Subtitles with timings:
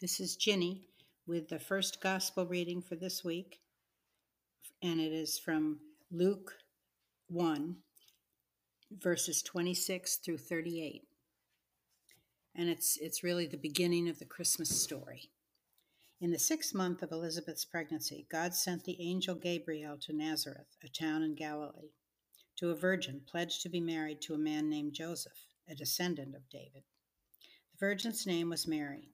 [0.00, 0.88] This is Ginny
[1.24, 3.60] with the first gospel reading for this week,
[4.82, 5.78] and it is from
[6.10, 6.52] Luke
[7.28, 7.76] 1,
[8.90, 11.02] verses 26 through 38.
[12.56, 15.30] And it's, it's really the beginning of the Christmas story.
[16.20, 20.88] In the sixth month of Elizabeth's pregnancy, God sent the angel Gabriel to Nazareth, a
[20.88, 21.92] town in Galilee,
[22.56, 26.50] to a virgin pledged to be married to a man named Joseph, a descendant of
[26.50, 26.82] David.
[27.72, 29.13] The virgin's name was Mary.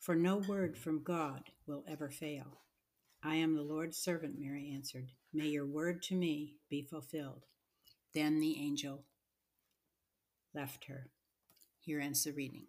[0.00, 2.62] for no word from God will ever fail.
[3.22, 5.10] I am the Lord's servant, Mary answered.
[5.32, 7.44] May your word to me be fulfilled.
[8.14, 9.04] Then the angel
[10.54, 11.10] left her.
[11.78, 12.64] Here ends the reading.